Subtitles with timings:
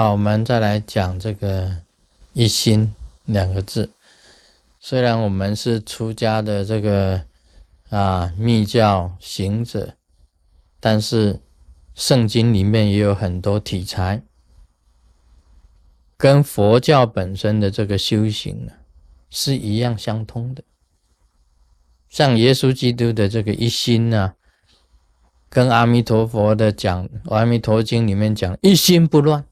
[0.00, 1.78] 好，我们再来讲这个
[2.32, 2.94] “一心”
[3.26, 3.90] 两个字。
[4.78, 7.20] 虽然我们是出家的这个
[7.90, 9.94] 啊密教行者，
[10.78, 11.40] 但是
[11.96, 14.22] 圣经里面也有很多题材，
[16.16, 18.72] 跟佛教本身的这个修行呢
[19.28, 20.62] 是一样相通的。
[22.08, 24.34] 像耶稣基督的这个一心呢，
[25.48, 29.44] 跟阿弥陀佛的讲《阿弥陀经》里面讲一心不乱。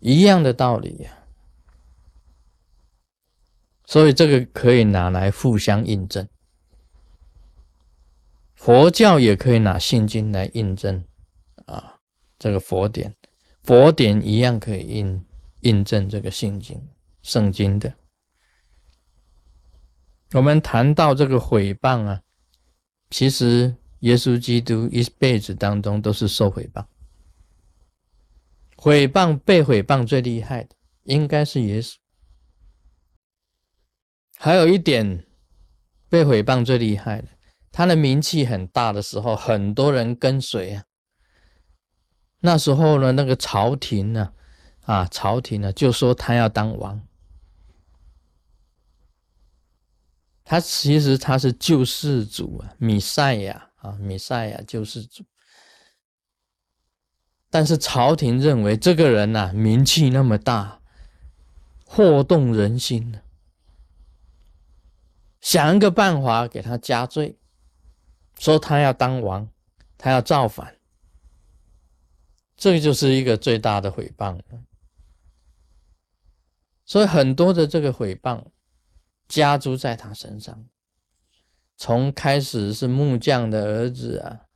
[0.00, 1.10] 一样的道理呀，
[3.84, 6.28] 所以这个可以拿来互相印证。
[8.54, 11.04] 佛教也可以拿圣经来印证
[11.66, 11.98] 啊，
[12.38, 13.14] 这个佛典，
[13.62, 15.24] 佛典一样可以印
[15.60, 16.88] 印证这个圣经
[17.22, 17.94] 圣经的。
[20.32, 22.20] 我们谈到这个毁谤啊，
[23.10, 26.84] 其实耶稣基督一辈子当中都是受毁谤。
[28.80, 31.96] 毁谤被毁谤最厉害的应该是耶稣，
[34.36, 35.26] 还有一点
[36.08, 37.28] 被毁谤最厉害的，
[37.72, 40.84] 他的名气很大的时候，很多人跟随啊。
[42.40, 44.32] 那时候呢，那个朝廷呢，
[44.82, 47.04] 啊，朝廷呢就说他要当王，
[50.44, 55.24] 他其实他是救世主啊，米赛亚啊，米赛亚救世主。
[57.50, 60.80] 但是朝廷认为这个人呐名气那么大，
[61.86, 63.18] 惑动人心，
[65.40, 67.38] 想一个办法给他加罪，
[68.38, 69.48] 说他要当王，
[69.96, 70.76] 他要造反，
[72.56, 74.38] 这个就是一个最大的诽谤。
[76.84, 78.44] 所以很多的这个诽谤
[79.26, 80.66] 加诸在他身上，
[81.78, 84.47] 从开始是木匠的儿子啊。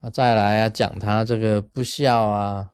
[0.00, 2.70] 啊，再来啊，讲他这个不孝啊，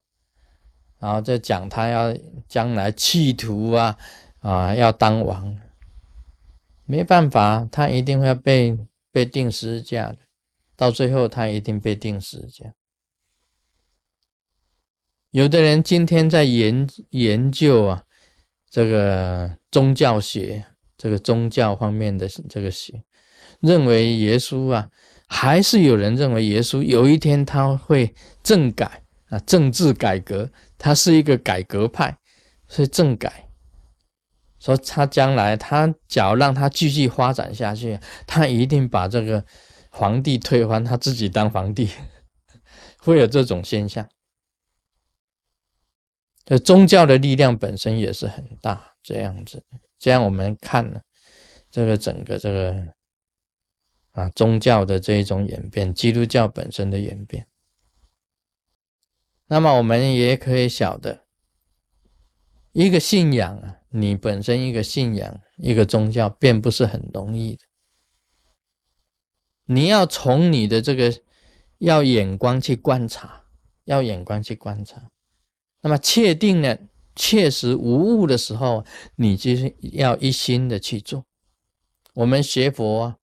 [0.98, 2.14] 然后再讲他要
[2.46, 3.96] 将来企图啊，
[4.40, 5.58] 啊，要当王，
[6.84, 8.78] 没办法，他一定会被
[9.10, 10.18] 被定十字架的，
[10.76, 12.74] 到最后他一定被定十字架。
[15.30, 18.04] 有的人今天在研研究啊，
[18.68, 20.66] 这个宗教学，
[20.98, 23.02] 这个宗教方面的这个学，
[23.60, 24.90] 认为耶稣啊。
[25.26, 32.16] 还是有人认为耶稣有一天他会政改啊，政治改革，他是一个改革派，
[32.68, 33.48] 所以政改，
[34.60, 39.44] 说他将来他假如让他继续发展下去，他一定把这个
[39.90, 41.88] 皇帝推翻，他自己当皇帝，
[42.98, 44.06] 会有这种现象。
[46.44, 49.64] 这宗教的力量本身也是很大，这样子，
[49.98, 51.00] 这样我们看了
[51.70, 52.94] 这个整个这个。
[54.14, 57.48] 啊，宗教的这一种演变，基督教本身的演变，
[59.48, 61.24] 那么我们也可以晓得，
[62.70, 67.64] 一个信仰啊，你本身一个信仰，一个宗教，并不是很容易的。
[69.64, 71.12] 你要从你的这个
[71.78, 73.46] 要眼光去观察，
[73.82, 75.10] 要眼光去观察，
[75.80, 76.78] 那么确定了
[77.16, 78.84] 确实无误的时候，
[79.16, 81.26] 你就是要一心的去做。
[82.14, 83.18] 我们学佛啊。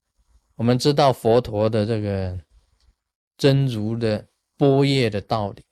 [0.62, 2.40] 我们知道佛陀的这个
[3.36, 4.28] 真如的
[4.58, 5.64] 波叶的道理，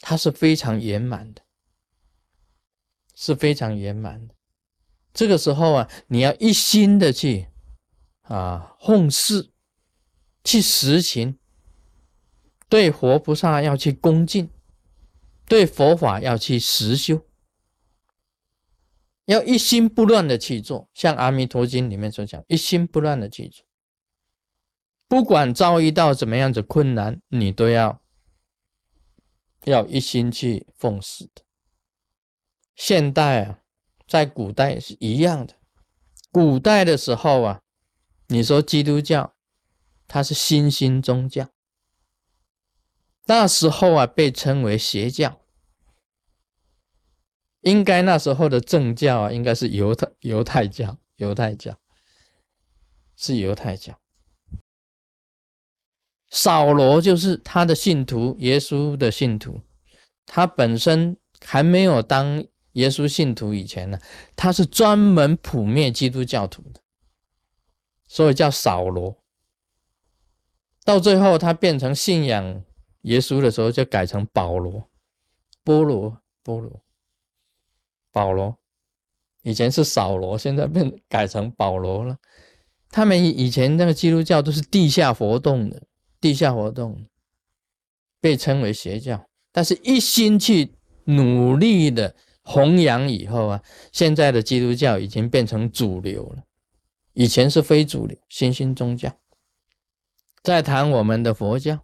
[0.00, 1.42] 它是非常圆满的，
[3.14, 4.34] 是非常圆满的。
[5.14, 7.46] 这个时候啊，你要一心的去
[8.22, 9.52] 啊奉事，
[10.42, 11.38] 去实行，
[12.68, 14.50] 对佛菩萨要去恭敬，
[15.46, 17.24] 对佛法要去实修，
[19.26, 20.90] 要一心不乱的去做。
[20.94, 23.64] 像《阿弥陀经》里面所讲，一心不乱的去做。
[25.08, 28.02] 不管遭遇到怎么样子困难，你都要
[29.64, 31.42] 要一心去奉事的。
[32.74, 33.60] 现代啊，
[34.08, 35.54] 在古代是一样的。
[36.30, 37.62] 古代的时候啊，
[38.26, 39.34] 你说基督教，
[40.08, 41.48] 它是新兴宗教，
[43.26, 45.40] 那时候啊被称为邪教。
[47.60, 51.78] 应该那时候的正教啊，应该是犹太犹太教，犹太教
[53.16, 53.98] 是犹太教。
[56.30, 59.60] 扫罗就是他的信徒，耶稣的信徒。
[60.26, 63.98] 他本身还没有当耶稣信徒以前呢，
[64.34, 66.80] 他是专门扑灭基督教徒的，
[68.08, 69.22] 所以叫扫罗。
[70.84, 72.64] 到最后他变成信仰
[73.02, 74.88] 耶稣的时候，就改成保罗、
[75.62, 76.82] 波罗、波罗、
[78.10, 78.58] 保罗。
[79.42, 82.18] 以前是扫罗，现在变改成保罗了。
[82.90, 85.82] 他们以前那个基督教都是地下活动的。
[86.26, 87.06] 地下活动
[88.20, 90.72] 被称为邪教，但是一心去
[91.04, 93.62] 努力的弘扬以后啊，
[93.92, 96.42] 现在的基督教已经变成主流了，
[97.12, 99.16] 以前是非主流新兴宗教。
[100.42, 101.78] 再谈我们的佛教，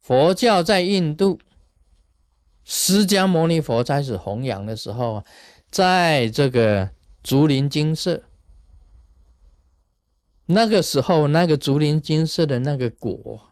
[0.00, 1.38] 佛教在印度，
[2.64, 5.24] 释迦牟尼佛开始弘扬的时候啊，
[5.70, 6.90] 在这个
[7.22, 8.22] 竹林精舍，
[10.50, 13.50] 那个时候那个竹林精舍的那个果，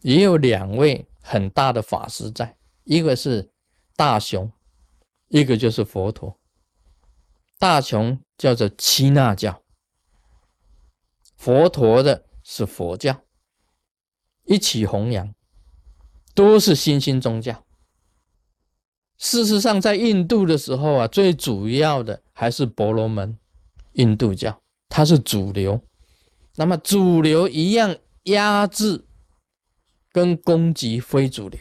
[0.00, 3.50] 也有两位很大的法师在，一个是
[3.96, 4.50] 大雄，
[5.28, 6.38] 一个就是佛陀。
[7.58, 9.62] 大雄叫做七那教，
[11.36, 12.24] 佛陀的。
[12.48, 13.22] 是佛教
[14.44, 15.34] 一起弘扬，
[16.32, 17.64] 都是新兴宗教。
[19.18, 23.36] 事实上，在印度的时候啊，最主要的还是婆罗门
[23.94, 25.82] 印度教，它是主流。
[26.56, 29.06] 那么主流一样压制
[30.12, 31.60] 跟攻击非主流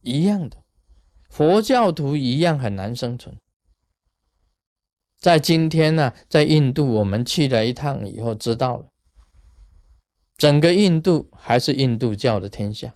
[0.00, 0.56] 一样的，
[1.28, 3.36] 佛教徒一样很难生存。
[5.18, 8.86] 在今天呢，在印度，我们去了一趟以后，知道了。
[10.36, 12.92] 整个印度还是印度教的天下，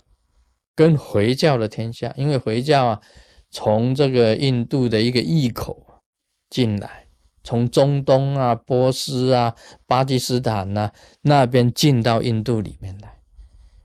[0.75, 3.01] 跟回教的天下，因为回教啊，
[3.49, 6.01] 从这个印度的一个驿口
[6.49, 7.06] 进来，
[7.47, 9.55] 从中东啊、波斯啊、
[9.85, 10.91] 巴基斯坦呐
[11.21, 13.21] 那边进到印度里面来。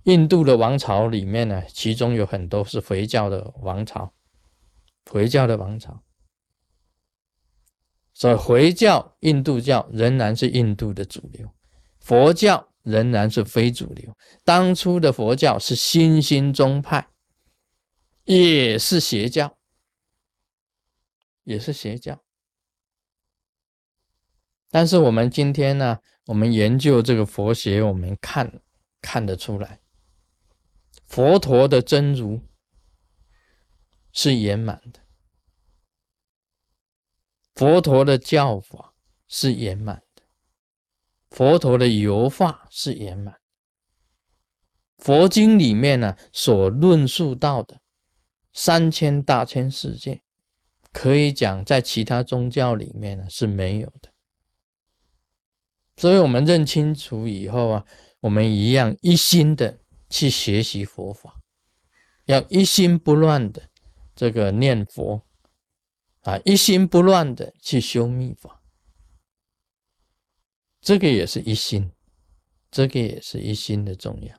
[0.03, 4.13] 印度的王朝里面呢，其中有很多是回教的王朝，
[5.09, 6.03] 回教的王朝，
[8.13, 11.49] 所以回教、印度教仍然是印度的主流，
[12.01, 12.69] 佛教。
[12.85, 14.13] 仍然是非主流。
[14.43, 17.07] 当初的佛教是新兴宗派，
[18.25, 19.57] 也是邪教，
[21.45, 22.21] 也是邪教。
[24.73, 28.63] 但是我们今天呢，我们研究这个佛学，我们看
[29.03, 29.81] 看得出来，
[31.07, 32.41] 佛陀的真如
[34.13, 35.01] 是圆满的，
[37.55, 38.95] 佛陀的教法
[39.29, 40.23] 是圆满的。
[41.29, 43.39] 佛陀的油画是圆满，
[44.97, 47.83] 佛经里面呢所论述到的
[48.55, 50.23] 三千大千世界，
[50.93, 54.12] 可以讲在其他宗教里面呢是没有的。
[56.03, 57.85] 所以，我们认清楚以后啊，
[58.19, 59.79] 我们一样一心的
[60.11, 61.39] 去学习佛法，
[62.25, 63.71] 要一心不乱的
[64.17, 65.23] 这个念佛
[66.23, 68.61] 啊，一心不乱的去修密法。
[70.81, 71.93] 这个也是一心，
[72.69, 74.35] 这个也是一心的重要。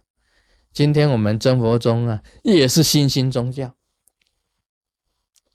[0.73, 3.73] 今天我们真佛宗啊，也是新兴宗教，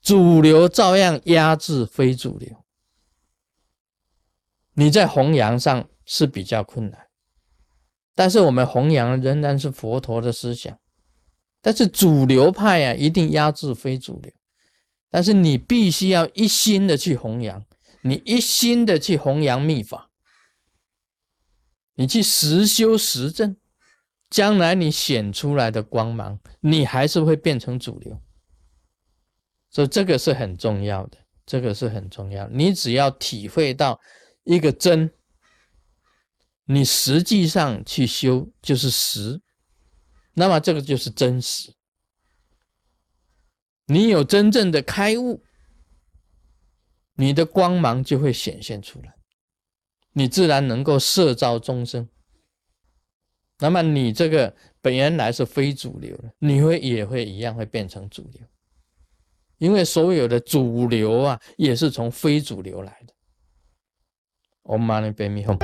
[0.00, 2.64] 主流照样压制非主流。
[4.78, 7.08] 你在弘扬上是比较困难，
[8.14, 10.78] 但是我们弘扬仍然是佛陀的思想。
[11.60, 14.32] 但是主流派啊，一定压制非主流。
[15.10, 17.66] 但是你必须要一心的去弘扬，
[18.02, 20.12] 你一心的去弘扬密法。
[21.96, 23.56] 你去实修实证，
[24.30, 28.16] 将来你显出来的光芒，你还是会变成主流。
[29.70, 32.46] 所以这个是很重要的，这个是很重要。
[32.46, 33.98] 你只要体会到
[34.48, 35.12] 一个真，
[36.64, 39.42] 你实际上去修就是实，
[40.32, 41.74] 那么这个就是真实。
[43.84, 45.44] 你有真正的开悟，
[47.16, 49.16] 你的光芒就会显现出来。
[50.14, 52.08] 你自然能够摄照众生，
[53.58, 58.42] 那么你这个本原来是非主流的，你会也会一样会变成主流，
[59.58, 63.12] 因为所有的主流啊，也是从非主流来的。
[64.68, 65.58] 엄마는 빼미험.